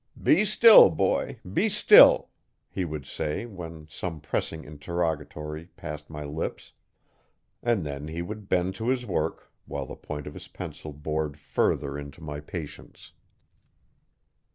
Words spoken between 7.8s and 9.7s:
then he would bend to his work